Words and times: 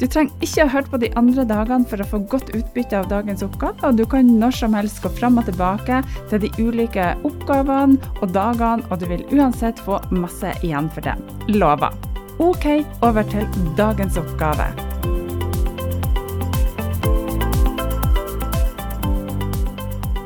Du 0.00 0.06
trenger 0.08 0.32
ikke 0.40 0.64
å 0.64 0.70
høre 0.72 0.88
på 0.88 0.98
de 1.02 1.08
andre 1.20 1.42
dagene 1.44 1.84
for 1.84 2.00
å 2.00 2.06
få 2.08 2.22
godt 2.32 2.54
utbytte 2.56 2.96
av 2.96 3.10
dagens 3.10 3.42
oppgave, 3.44 3.76
og 3.84 3.98
du 3.98 4.06
kan 4.08 4.30
når 4.40 4.56
som 4.56 4.72
helst 4.72 5.02
gå 5.04 5.10
fram 5.12 5.36
og 5.36 5.44
tilbake 5.50 5.98
til 6.30 6.40
de 6.40 6.48
ulike 6.56 7.10
oppgavene 7.28 8.00
og 8.22 8.32
dagene, 8.32 8.80
og 8.88 9.02
du 9.02 9.04
vil 9.10 9.26
uansett 9.28 9.82
få 9.84 10.00
masse 10.16 10.54
igjen 10.64 10.88
for 10.94 11.04
det. 11.04 11.18
Lover. 11.52 11.92
OK, 12.40 12.80
over 13.04 13.28
til 13.28 13.44
dagens 13.76 14.16
oppgave. 14.16 14.72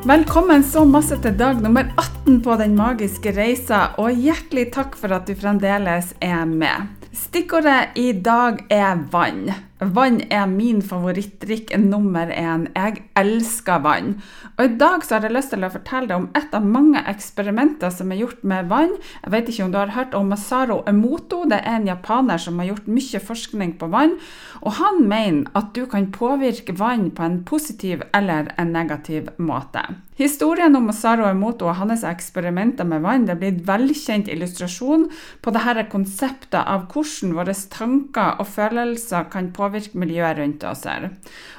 Velkommen 0.07 0.63
så 0.63 0.87
masse 0.87 1.19
til 1.19 1.35
dag 1.35 1.59
nummer 1.65 1.91
18 1.99 2.45
på 2.47 2.61
Den 2.63 2.79
magiske 2.79 3.35
reisa, 3.35 3.89
og 3.99 4.15
hjertelig 4.15 4.69
takk 4.77 4.95
for 5.01 5.19
at 5.19 5.27
du 5.27 5.35
fremdeles 5.35 6.15
er 6.23 6.45
med. 6.47 6.93
Stikkordet 7.15 7.95
i 7.95 8.13
dag 8.13 8.65
er 8.75 8.99
vann. 9.11 9.53
Vann 9.81 10.21
er 10.31 10.47
min 10.47 10.79
favorittdrikk 10.87 11.73
nummer 11.83 12.31
én. 12.31 12.69
Jeg 12.77 13.03
elsker 13.19 13.81
vann. 13.83 14.13
Og 14.55 14.65
I 14.65 14.77
dag 14.79 15.03
så 15.03 15.17
har 15.17 15.27
jeg 15.27 15.35
lyst 15.35 15.51
til 15.51 15.67
å 15.67 15.71
fortelle 15.73 16.07
deg 16.07 16.21
om 16.21 16.29
et 16.39 16.55
av 16.55 16.63
mange 16.63 17.03
eksperimenter 17.11 17.91
som 17.91 18.13
er 18.15 18.21
gjort 18.23 18.45
med 18.47 18.71
vann. 18.71 18.95
Jeg 19.25 19.35
vet 19.35 19.51
ikke 19.51 19.65
om 19.67 19.75
du 19.75 19.81
har 19.81 19.97
hørt 19.97 20.15
om 20.15 20.31
Masaru 20.31 20.77
Emoto. 20.87 21.43
Det 21.51 21.59
er 21.59 21.81
en 21.81 21.91
japaner 21.91 22.39
som 22.39 22.63
har 22.63 22.71
gjort 22.71 22.87
mye 22.87 23.23
forskning 23.27 23.75
på 23.81 23.91
vann. 23.91 24.15
Og 24.63 24.79
han 24.79 25.03
mener 25.11 25.51
at 25.59 25.75
du 25.75 25.89
kan 25.91 26.07
påvirke 26.15 26.79
vann 26.79 27.11
på 27.11 27.27
en 27.27 27.43
positiv 27.43 28.07
eller 28.15 28.55
en 28.57 28.71
negativ 28.73 29.35
måte. 29.43 29.83
Historien 30.15 30.77
om 30.79 30.87
Masaru 30.87 31.25
Emoto 31.27 31.67
og 31.67 31.81
hans 31.81 32.05
eksperimenter 32.07 32.87
med 32.87 33.03
vann 33.03 33.27
det 33.27 33.35
blir 33.41 33.51
en 33.51 33.65
velkjent 33.67 34.31
illustrasjon 34.31 35.09
på 35.43 35.55
dette 35.57 35.89
konseptet 35.91 36.61
av 36.63 36.87
hvordan 36.93 37.35
våre 37.35 37.57
tanker 37.75 38.39
og 38.39 38.47
følelser 38.47 39.27
kan 39.33 39.51
påvirke 39.51 39.64
påvirke 39.65 39.99
miljøet 39.99 40.39
rundt 40.39 40.65
oss. 40.69 40.85
her. 40.85 41.11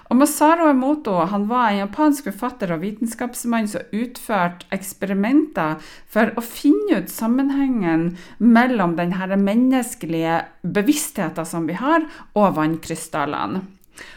Og 0.09 0.20
Masaru 0.20 0.67
Emoto 0.70 1.16
han 1.31 1.48
var 1.50 1.72
en 1.72 1.81
japansk 1.81 2.28
forfatter 2.30 2.75
og 2.75 2.84
vitenskapsmann 2.84 3.67
som 3.70 3.88
utførte 3.95 4.67
eksperimenter 4.75 5.80
for 6.11 6.30
å 6.38 6.44
finne 6.45 7.02
ut 7.02 7.09
sammenhengen 7.09 8.11
mellom 8.38 8.94
denne 9.00 9.39
menneskelige 9.42 10.43
bevisstheten 10.61 11.49
som 11.49 11.66
vi 11.66 11.80
har, 11.80 12.05
og 12.38 12.54
vannkrystallene. 12.60 13.64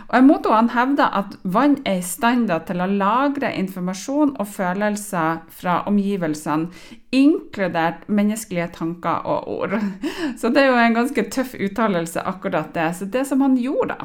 Og 0.08 0.14
Emoto 0.18 0.50
han 0.50 0.72
hevder 0.74 1.12
at 1.14 1.36
vann 1.44 1.76
er 1.86 2.00
i 2.00 2.04
stand 2.04 2.50
til 2.66 2.82
å 2.82 2.88
lagre 2.90 3.52
informasjon 3.54 4.34
og 4.40 4.48
følelser 4.50 5.42
fra 5.60 5.82
omgivelsene, 5.90 6.72
inkludert 7.14 8.04
menneskelige 8.08 8.68
tanker 8.76 9.24
og 9.24 9.48
ord. 9.48 9.76
Så 10.40 10.50
det 10.52 10.62
er 10.62 10.68
jo 10.68 10.80
en 10.82 10.96
ganske 10.98 11.24
tøff 11.32 11.54
uttalelse, 11.56 12.20
akkurat 12.20 12.74
det. 12.74 12.88
Så 12.98 13.08
det 13.08 13.24
som 13.28 13.40
han 13.40 13.56
gjorde, 13.56 13.96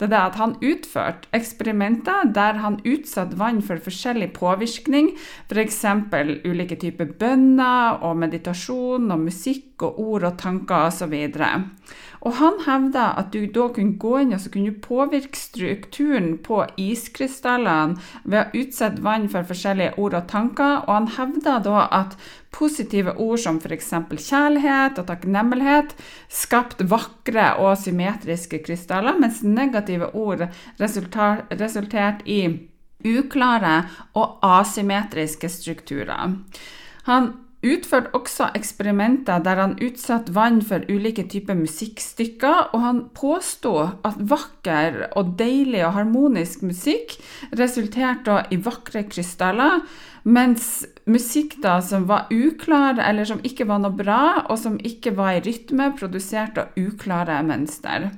det 0.00 0.10
er 0.10 0.18
at 0.26 0.36
han 0.40 0.56
utførte 0.60 1.30
eksperimenter 1.36 2.28
der 2.34 2.60
han 2.60 2.80
utsatte 2.84 3.38
vann 3.40 3.62
for 3.64 3.80
forskjellig 3.80 4.32
påvirkning, 4.36 5.14
f.eks. 5.48 5.84
ulike 6.44 6.76
typer 6.76 7.08
bønner 7.20 8.02
og 8.04 8.20
meditasjon 8.20 9.10
og 9.10 9.26
musikk 9.26 9.82
og 9.86 10.00
ord 10.00 10.28
og 10.28 10.38
tanker 10.38 10.90
osv. 10.90 11.14
Og 12.20 12.34
han 12.36 12.58
hevda 12.66 13.06
at 13.20 13.32
du 13.32 13.46
da 13.48 13.70
kunne 13.72 13.96
gå 14.00 14.18
inn 14.20 14.34
og 14.36 14.42
så 14.42 14.52
kunne 14.52 14.76
påvirke 14.84 15.38
strukturen 15.38 16.34
på 16.44 16.60
iskrystallene 16.80 17.96
ved 18.24 18.42
å 18.42 18.60
utsette 18.60 19.04
vann 19.04 19.28
for 19.32 19.48
forskjellige 19.48 19.96
ord 19.96 20.18
og 20.18 20.28
tanker, 20.28 20.84
og 20.84 20.92
han 20.98 21.08
hevda 21.16 21.58
da 21.64 21.86
at 22.02 22.18
positive 22.50 23.14
ord 23.22 23.38
som 23.42 23.60
f.eks. 23.62 23.92
kjærlighet 24.28 24.98
og 24.98 25.06
takknemlighet 25.10 25.94
skapt 26.28 26.82
vakre 26.90 27.52
og 27.62 27.76
symmetriske 27.78 28.62
krystaller, 28.66 29.18
mens 29.20 29.42
negative 29.46 30.10
ord 30.18 30.48
resulterte 30.80 32.26
i 32.26 32.42
uklare 33.06 33.76
og 34.18 34.42
asymmetriske 34.44 35.48
strukturer. 35.48 36.34
Han 37.08 37.32
utførte 37.60 38.14
også 38.16 38.48
eksperimenter 38.56 39.42
der 39.44 39.60
han 39.60 39.74
utsatte 39.84 40.32
vann 40.36 40.60
for 40.64 40.84
ulike 40.88 41.26
typer 41.28 41.58
musikkstykker, 41.58 42.70
og 42.72 42.80
han 42.84 43.02
påsto 43.16 43.74
at 43.84 44.16
vakker 44.16 45.02
og 45.16 45.34
deilig 45.40 45.84
og 45.86 45.94
harmonisk 45.98 46.64
musikk 46.64 47.18
resulterte 47.60 48.42
i 48.50 48.60
vakre 48.64 49.04
krystaller, 49.08 49.84
mens 50.24 50.86
musikk 51.10 51.58
da 51.64 51.78
som 51.84 52.06
var 52.10 52.30
uklar, 52.32 53.00
eller 53.02 53.28
som 53.28 53.40
ikke 53.46 53.66
var 53.68 53.80
noe 53.82 53.94
bra, 53.96 54.46
og 54.48 54.58
som 54.60 54.78
ikke 54.78 55.14
var 55.16 55.38
i 55.38 55.44
rytme, 55.44 55.92
produserte 55.98 56.68
uklare 56.80 57.40
mønster. 57.46 58.10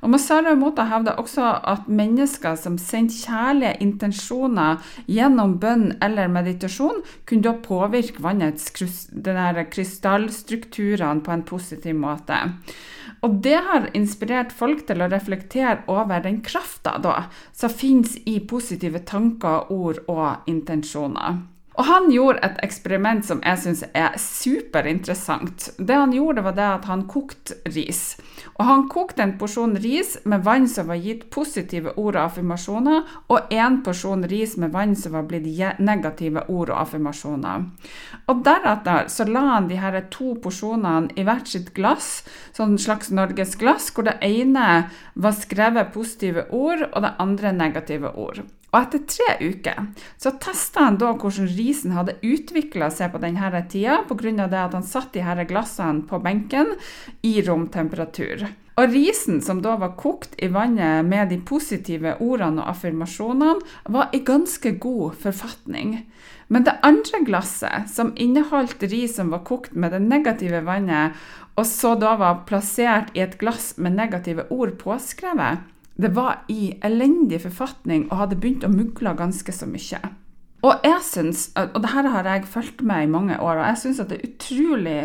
Og 0.00 0.08
Masaru 0.14 0.54
Mota 0.58 0.84
hevder 0.88 1.18
også 1.20 1.44
at 1.72 1.88
mennesker 1.88 2.54
som 2.58 2.78
sendte 2.80 3.18
kjærlige 3.26 3.76
intensjoner 3.84 4.72
gjennom 5.06 5.58
bønn 5.62 5.86
eller 6.02 6.28
meditasjon, 6.32 7.02
kunne 7.28 7.46
da 7.46 7.52
påvirke 7.64 8.22
vannets 8.24 8.70
krystallstrukturene 8.74 11.22
på 11.26 11.30
en 11.34 11.46
positiv 11.46 11.94
måte. 12.00 12.36
Og 13.20 13.30
det 13.44 13.58
har 13.66 13.90
inspirert 13.96 14.52
folk 14.56 14.86
til 14.88 15.02
å 15.04 15.10
reflektere 15.12 15.82
over 15.92 16.22
den 16.24 16.40
krafta 16.44 16.96
som 17.52 17.70
finnes 17.72 18.16
i 18.24 18.40
positive 18.40 18.98
tanker, 19.04 19.68
ord 19.68 19.98
og 20.08 20.48
intensjoner. 20.48 21.49
Og 21.78 21.86
han 21.86 22.08
gjorde 22.10 22.42
et 22.44 22.58
eksperiment 22.64 23.22
som 23.24 23.38
jeg 23.46 23.60
syns 23.62 23.82
er 23.94 24.16
superinteressant. 24.18 25.70
Det 25.78 25.94
han 25.94 26.12
gjorde, 26.12 26.42
var 26.42 26.56
det 26.56 26.66
at 26.66 26.88
han 26.90 27.06
kokte 27.08 27.56
ris. 27.70 28.18
Og 28.58 28.64
han 28.66 28.86
kokte 28.90 29.22
en 29.22 29.36
porsjon 29.38 29.76
ris 29.80 30.16
med 30.28 30.42
vann 30.44 30.66
som 30.68 30.90
var 30.90 31.00
gitt 31.00 31.28
positive 31.30 31.94
ord 31.94 32.18
og 32.18 32.24
affirmasjoner, 32.24 33.06
og 33.30 33.54
en 33.54 33.80
porsjon 33.86 34.26
ris 34.28 34.56
med 34.60 34.74
vann 34.74 34.96
som 34.98 35.14
var 35.16 35.28
blitt 35.30 35.48
negative 35.80 36.44
ord 36.48 36.74
og 36.74 36.82
affirmasjoner. 36.82 37.66
Og 38.26 38.44
Deretter 38.44 39.08
så 39.08 39.28
la 39.30 39.46
han 39.54 39.70
de 39.70 39.78
her 39.80 40.00
to 40.10 40.34
porsjonene 40.42 41.14
i 41.16 41.24
hvert 41.24 41.48
sitt 41.48 41.72
glass, 41.76 42.24
sånn 42.56 42.76
slags 42.82 43.14
norgesglass, 43.14 43.92
hvor 43.94 44.10
det 44.10 44.18
ene 44.26 44.90
var 45.14 45.38
skrevet 45.38 45.94
positive 45.94 46.48
ord, 46.50 46.88
og 46.90 47.06
det 47.06 47.16
andre 47.22 47.54
negative 47.56 48.16
ord. 48.18 48.42
Og 48.70 48.78
etter 48.78 49.02
tre 49.10 49.34
uker 49.42 49.90
så 50.20 50.32
testa 50.42 50.86
han 50.86 50.98
da 51.00 51.10
hvordan 51.18 51.50
risen 51.56 51.94
hadde 51.96 52.18
utvikla 52.22 52.90
seg 52.94 53.12
på 53.12 53.22
denne 53.22 53.64
tida, 53.70 54.00
pga. 54.06 54.46
at 54.46 54.76
han 54.78 54.86
satt 54.86 55.12
de 55.14 55.26
her 55.26 55.42
glassene 55.44 56.06
på 56.06 56.20
benken 56.22 56.76
i 57.26 57.40
romtemperatur. 57.42 58.46
Og 58.80 58.94
risen 58.94 59.40
som 59.44 59.58
da 59.60 59.74
var 59.76 59.96
kokt 59.98 60.36
i 60.40 60.48
vannet 60.48 61.04
med 61.04 61.28
de 61.32 61.40
positive 61.42 62.14
ordene 62.22 62.62
og 62.62 62.70
affirmasjonene, 62.72 63.58
var 63.92 64.14
i 64.14 64.22
ganske 64.24 64.72
god 64.80 65.18
forfatning. 65.20 65.98
Men 66.48 66.64
det 66.64 66.78
andre 66.86 67.20
glasset, 67.26 67.90
som 67.90 68.14
inneholdt 68.16 68.82
ris 68.88 69.18
som 69.18 69.34
var 69.34 69.44
kokt 69.44 69.74
med 69.74 69.92
det 69.92 70.00
negative 70.06 70.62
vannet, 70.64 71.18
og 71.58 71.66
så 71.68 71.92
da 71.98 72.14
var 72.16 72.46
plassert 72.48 73.12
i 73.14 73.20
et 73.26 73.36
glass 73.42 73.74
med 73.76 73.98
negative 73.98 74.46
ord 74.54 74.78
påskrevet, 74.80 75.66
det 76.00 76.12
var 76.16 76.44
i 76.48 76.74
elendig 76.86 77.42
forfatning 77.42 78.06
og 78.10 78.22
hadde 78.22 78.38
begynt 78.40 78.64
å 78.64 78.72
mugle 78.72 79.14
ganske 79.18 79.52
så 79.52 79.68
mye. 79.68 80.00
Og 80.60 80.84
jeg 80.84 81.02
synes, 81.04 81.46
og 81.56 81.78
det 81.80 81.92
her 81.94 82.08
har 82.12 82.28
jeg 82.28 82.48
fulgt 82.52 82.82
med 82.84 83.06
i 83.06 83.10
mange 83.10 83.36
år, 83.40 83.62
og 83.62 83.68
jeg 83.70 83.80
syns 83.82 84.02
det 84.04 84.18
er 84.18 84.28
utrolig 84.28 85.00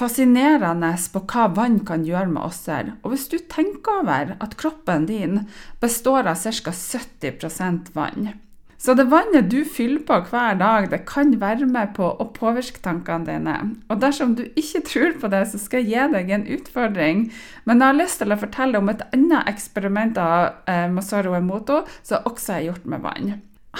fascinerende 0.00 0.92
på 1.12 1.22
hva 1.30 1.46
vann 1.54 1.80
kan 1.86 2.06
gjøre 2.06 2.30
med 2.32 2.42
oss 2.42 2.64
her. 2.70 2.94
Og 3.02 3.14
hvis 3.14 3.28
du 3.30 3.38
tenker 3.50 4.02
over 4.02 4.34
at 4.40 4.56
kroppen 4.58 5.06
din 5.10 5.44
består 5.82 6.30
av 6.30 6.42
ca. 6.42 6.74
70% 6.74 7.92
vann, 7.94 8.32
Så 8.80 8.94
det 8.96 9.10
vannet 9.12 9.50
du 9.52 9.58
fyller 9.68 10.00
på 10.08 10.16
hver 10.30 10.54
dag, 10.56 10.86
det 10.88 11.02
kan 11.08 11.34
være 11.40 11.66
med 11.68 11.92
på 11.98 12.06
å 12.16 12.26
påvirke 12.32 12.80
tankene 12.80 13.28
dine. 13.28 13.56
Og 13.92 14.00
dersom 14.00 14.32
du 14.38 14.46
ikke 14.56 14.80
tror 14.88 15.18
på 15.20 15.28
det, 15.28 15.42
så 15.50 15.60
skal 15.60 15.84
jeg 15.84 15.90
gi 15.92 16.14
deg 16.14 16.32
en 16.32 16.46
utfordring. 16.56 17.26
Men 17.68 17.84
jeg 17.84 17.92
har 17.92 17.98
lyst 17.98 18.22
til 18.22 18.32
å 18.32 18.40
fortelle 18.40 18.80
om 18.80 18.88
et 18.88 19.04
annet 19.12 19.52
eksperiment 19.52 20.16
av 20.20 20.64
eh, 20.64 20.88
Masaru 20.88 21.34
Emoto 21.36 21.82
som 22.00 22.24
også 22.30 22.56
er 22.56 22.66
gjort 22.70 22.88
med 22.88 23.04
vann. 23.04 23.34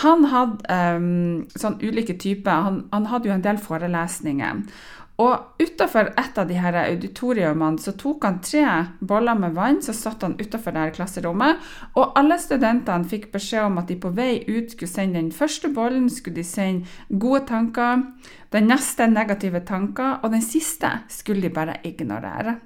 Han 0.04 0.28
hadde 0.30 0.80
um, 1.00 1.48
sånn 1.58 1.80
ulike 1.80 2.14
typer. 2.20 2.60
Han, 2.68 2.82
han 2.92 3.08
hadde 3.10 3.30
jo 3.30 3.34
en 3.34 3.46
del 3.48 3.58
forelesninger. 3.58 4.60
Og 5.20 5.60
utafor 5.60 6.12
et 6.18 6.38
av 6.38 6.48
de 6.48 6.56
her 6.56 6.76
auditoriumene 6.80 7.82
så 7.82 7.92
tok 7.98 8.24
han 8.24 8.38
tre 8.44 8.64
boller 9.04 9.36
med 9.36 9.56
vann, 9.56 9.80
så 9.84 9.92
satt 9.96 10.24
han 10.24 10.38
utafor 10.40 10.78
klasserommet, 10.96 11.58
og 11.98 12.14
alle 12.16 12.38
studentene 12.40 13.08
fikk 13.08 13.28
beskjed 13.34 13.66
om 13.66 13.80
at 13.82 13.90
de 13.90 13.98
på 14.00 14.12
vei 14.16 14.44
ut 14.48 14.72
skulle 14.72 14.88
sende 14.90 15.20
den 15.20 15.32
første 15.34 15.68
bollen, 15.74 16.08
skulle 16.08 16.40
de 16.40 16.46
sende 16.46 16.88
gode 17.10 17.44
tanker, 17.50 18.06
den 18.54 18.70
neste 18.70 19.10
negative 19.10 19.60
tanker, 19.66 20.22
og 20.22 20.32
den 20.32 20.42
siste 20.42 20.94
skulle 21.12 21.44
de 21.44 21.52
bare 21.54 21.76
ignorere. 21.84 22.56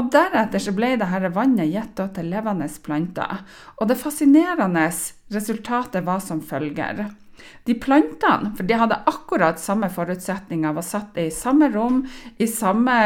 Og 0.00 0.08
Deretter 0.08 0.62
så 0.62 0.72
ble 0.72 0.94
dette 0.96 1.28
vannet 1.34 1.68
gitt 1.68 2.00
til 2.16 2.30
levende 2.32 2.68
planter, 2.80 3.42
og 3.76 3.90
det 3.90 3.98
fascinerende 4.00 4.86
resultatet 5.34 6.06
var 6.06 6.22
som 6.24 6.40
følger. 6.40 7.10
De 7.68 7.74
plantene, 7.76 8.50
for 8.56 8.68
de 8.68 8.76
hadde 8.80 8.98
akkurat 9.08 9.60
samme 9.60 9.90
forutsetninger, 9.92 10.72
var 10.76 10.84
satt 10.84 11.16
i 11.20 11.28
samme 11.32 11.68
rom, 11.72 12.02
i 12.40 12.48
samme 12.48 12.96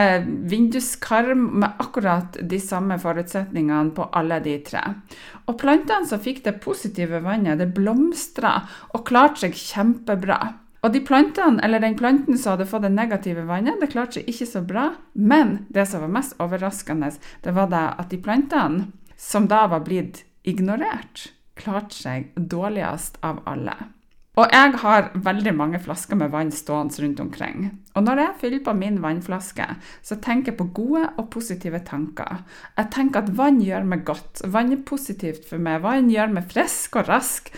vinduskarm, 0.51 1.45
med 1.63 1.83
akkurat 1.83 2.39
de 2.41 2.61
samme 2.63 2.99
forutsetningene 3.03 3.95
på 3.95 4.09
alle 4.15 4.41
de 4.45 4.59
tre. 4.67 4.83
Og 5.47 5.59
plantene 5.61 6.07
som 6.11 6.23
fikk 6.23 6.45
det 6.47 6.61
positive 6.63 7.23
vannet, 7.27 7.59
det 7.59 7.73
blomstra 7.75 8.61
og 8.93 9.07
klarte 9.11 9.47
seg 9.47 9.59
kjempebra. 9.59 10.41
Og 10.85 10.93
de 10.93 11.01
plantene, 11.01 11.63
eller 11.65 11.81
den 11.81 11.97
planten 11.97 12.37
som 12.37 12.55
hadde 12.55 12.69
fått 12.69 12.85
det 12.85 12.93
negative 12.93 13.47
vannet, 13.49 13.81
det 13.81 13.89
klarte 13.95 14.21
seg 14.21 14.29
ikke 14.29 14.51
så 14.51 14.61
bra. 14.69 14.91
Men 15.17 15.63
det 15.73 15.87
som 15.89 16.05
var 16.05 16.13
mest 16.13 16.37
overraskende, 16.45 17.15
det 17.45 17.57
var 17.57 17.73
det 17.73 17.87
at 18.05 18.13
de 18.13 18.21
plantene 18.21 18.91
som 19.17 19.49
da 19.49 19.65
var 19.73 19.87
blitt 19.87 20.27
ignorert, 20.45 21.31
klarte 21.57 21.97
seg 21.97 22.33
dårligst 22.37 23.17
av 23.25 23.41
alle. 23.49 23.77
Og 24.35 24.51
jeg 24.51 24.73
har 24.83 25.13
veldig 25.15 25.53
mange 25.55 25.79
flasker 25.79 26.19
med 26.19 26.33
vann 26.33 26.51
stående 26.51 26.99
rundt 27.05 27.21
omkring. 27.23 27.69
Og 27.95 28.03
når 28.03 28.21
jeg 28.21 28.39
fyller 28.41 28.65
på 28.67 28.75
min 28.75 28.99
vannflaske, 29.03 29.69
så 30.03 30.19
tenker 30.19 30.51
jeg 30.51 30.59
på 30.59 30.67
gode 30.75 31.05
og 31.15 31.29
positive 31.31 31.79
tanker. 31.87 32.43
Jeg 32.75 32.91
tenker 32.97 33.23
at 33.23 33.31
vann 33.39 33.63
gjør 33.63 33.87
meg 33.87 34.03
godt. 34.09 34.43
Vann 34.51 34.75
er 34.75 34.83
positivt 34.83 35.47
for 35.47 35.63
meg. 35.63 35.85
Vann 35.87 36.11
gjør 36.11 36.35
meg 36.35 36.51
frisk 36.51 36.99
og 36.99 37.07
rask. 37.13 37.55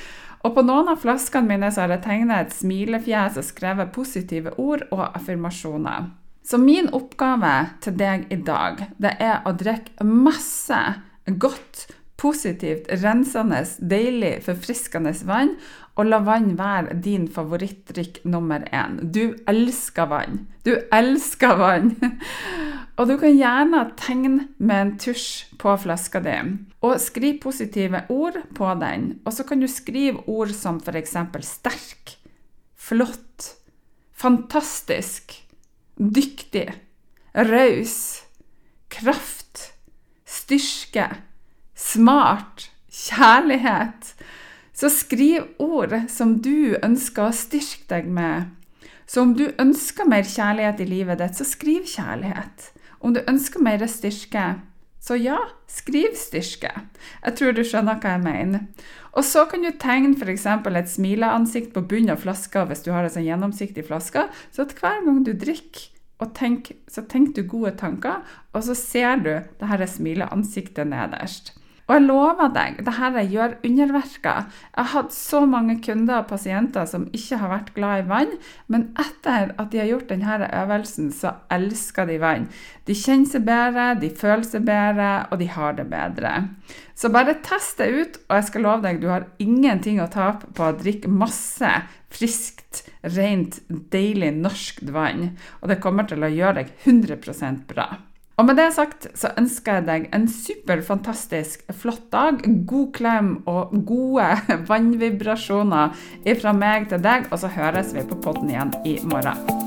Og 0.47 0.55
på 0.55 0.63
noen 0.63 0.93
av 0.93 1.01
flaskene 1.03 1.51
mine 1.51 1.73
så 1.75 1.83
har 1.83 1.97
jeg 1.97 2.05
tegnet 2.05 2.47
et 2.47 2.55
smilefjes 2.55 3.41
og 3.41 3.47
skrevet 3.49 3.91
positive 3.95 4.53
ord 4.63 4.85
og 4.95 5.09
affirmasjoner. 5.09 6.13
Så 6.47 6.61
min 6.63 6.87
oppgave 6.95 7.55
til 7.83 7.97
deg 7.99 8.29
i 8.31 8.39
dag, 8.47 8.85
det 9.03 9.17
er 9.19 9.41
å 9.43 9.57
drikke 9.59 10.07
masse 10.07 10.79
godt 11.27 11.89
positivt, 12.17 12.87
rensende, 13.03 13.65
deilig, 13.83 14.37
forfriskende 14.47 15.11
vann, 15.27 15.57
og 15.97 16.07
la 16.07 16.21
vann 16.23 16.53
være 16.59 17.01
din 17.03 17.27
favorittdrikk 17.33 18.23
nummer 18.29 18.63
én. 18.71 19.01
Du 19.13 19.35
elsker 19.49 20.07
vann. 20.13 20.45
Du 20.63 20.77
elsker 20.95 21.59
vann! 21.59 21.97
og 22.97 23.11
du 23.11 23.17
kan 23.21 23.37
gjerne 23.37 23.83
tegne 24.01 24.47
med 24.57 24.81
en 24.81 24.93
tusj 25.01 25.57
på 25.61 25.75
flaska 25.83 26.23
di, 26.25 26.37
og 26.81 27.01
skriv 27.03 27.41
positive 27.43 28.05
ord 28.13 28.41
på 28.57 28.73
den. 28.81 29.19
Og 29.25 29.37
så 29.37 29.45
kan 29.45 29.61
du 29.61 29.69
skrive 29.69 30.25
ord 30.29 30.55
som 30.57 30.81
f.eks. 30.81 31.17
sterk, 31.45 32.17
flott, 32.77 33.53
fantastisk, 34.17 35.37
dyktig, 36.01 36.71
raus, 37.37 38.25
kraft, 38.89 39.71
styrke 40.25 41.11
smart, 41.77 42.71
kjærlighet. 42.91 44.15
Så 44.77 44.91
skriv 44.93 45.47
ord 45.59 45.95
som 46.13 46.37
du 46.43 46.77
ønsker 46.83 47.29
å 47.29 47.37
styrke 47.37 47.87
deg 47.93 48.09
med. 48.13 48.51
Så 49.07 49.23
om 49.23 49.37
du 49.39 49.47
ønsker 49.61 50.09
mer 50.09 50.27
kjærlighet 50.27 50.83
i 50.83 50.89
livet 50.91 51.21
ditt, 51.21 51.39
så 51.39 51.47
skriv 51.47 51.87
kjærlighet. 51.89 52.73
Om 53.07 53.15
du 53.15 53.23
ønsker 53.31 53.63
mer 53.63 53.85
styrke, 53.87 54.57
så 54.99 55.15
ja, 55.15 55.39
skriv 55.71 56.17
styrke. 56.19 56.73
Jeg 57.23 57.37
tror 57.39 57.53
du 57.55 57.63
skjønner 57.63 58.01
hva 58.03 58.17
jeg 58.17 58.23
mener. 58.25 58.65
Og 59.15 59.23
så 59.25 59.45
kan 59.47 59.63
du 59.63 59.71
tegne 59.79 60.17
f.eks. 60.19 60.47
et 60.51 60.91
smileansikt 60.91 61.71
på 61.77 61.85
bunnen 61.87 62.17
av 62.17 62.25
flaska 62.25 62.65
hvis 62.67 62.83
du 62.83 62.91
har 62.91 63.07
en 63.07 63.13
sånn 63.15 63.29
gjennomsiktig 63.29 63.87
flaske, 63.87 64.27
så 64.51 64.67
at 64.67 64.75
hver 64.81 65.05
gang 65.07 65.23
du 65.23 65.31
drikker, 65.39 65.93
tenk, 66.35 66.73
så 66.91 67.05
tenker 67.07 67.45
du 67.45 67.49
gode 67.49 67.77
tanker, 67.79 68.25
og 68.53 68.67
så 68.67 68.75
ser 68.75 69.23
du 69.23 69.31
det 69.39 69.71
her 69.71 69.87
smileansiktet 69.87 70.91
nederst. 70.91 71.55
Og 71.87 71.93
jeg 71.95 72.03
lover 72.03 72.49
deg, 72.51 72.81
det 72.83 72.95
her 72.97 73.17
gjør 73.31 73.53
underverker. 73.67 74.47
Jeg 74.75 74.81
har 74.81 74.89
hatt 74.91 75.13
så 75.15 75.45
mange 75.47 75.77
kunder 75.85 76.25
og 76.25 76.31
pasienter 76.33 76.89
som 76.91 77.05
ikke 77.15 77.39
har 77.39 77.53
vært 77.53 77.69
glad 77.77 78.01
i 78.01 78.07
vann, 78.09 78.33
men 78.67 78.89
etter 78.99 79.53
at 79.55 79.71
de 79.71 79.79
har 79.79 79.91
gjort 79.93 80.11
denne 80.11 80.49
øvelsen, 80.51 81.13
så 81.15 81.37
elsker 81.55 82.09
de 82.11 82.17
vann. 82.23 82.49
De 82.91 82.97
kjenner 82.99 83.31
seg 83.31 83.47
bedre, 83.47 83.85
de 84.03 84.11
føler 84.11 84.43
seg 84.49 84.67
bedre, 84.67 85.13
og 85.31 85.39
de 85.39 85.49
har 85.55 85.79
det 85.79 85.87
bedre. 85.93 86.35
Så 86.99 87.13
bare 87.15 87.37
test 87.47 87.79
det 87.79 87.89
ut, 87.95 88.19
og 88.27 88.35
jeg 88.41 88.49
skal 88.51 88.67
love 88.67 88.83
deg, 88.83 88.99
du 88.99 89.07
har 89.13 89.29
ingenting 89.39 90.03
å 90.03 90.11
tape 90.11 90.51
på 90.59 90.67
å 90.67 90.75
drikke 90.75 91.13
masse 91.13 91.71
friskt, 92.11 92.83
rent, 93.15 93.61
deilig 93.95 94.33
norsk 94.41 94.83
vann. 94.91 95.37
Og 95.63 95.71
det 95.71 95.79
kommer 95.85 96.11
til 96.11 96.27
å 96.27 96.35
gjøre 96.35 96.65
deg 96.65 96.77
100% 96.83 97.67
bra. 97.71 97.93
Og 98.37 98.45
med 98.45 98.59
det 98.61 98.69
sagt 98.77 99.07
så 99.17 99.31
ønsker 99.41 99.79
jeg 99.79 99.87
deg 99.87 100.09
en 100.17 100.27
super, 100.29 100.83
fantastisk, 100.85 101.65
flott 101.81 102.11
dag. 102.13 102.43
God 102.69 102.91
klem 102.97 103.31
og 103.49 103.73
gode 103.89 104.29
vannvibrasjoner 104.71 105.97
fra 106.43 106.57
meg 106.57 106.91
til 106.93 107.01
deg, 107.01 107.31
og 107.33 107.41
så 107.41 107.53
høres 107.57 107.97
vi 107.97 108.05
på 108.05 108.21
podden 108.21 108.53
igjen 108.53 108.77
i 108.85 108.99
morgen. 109.09 109.66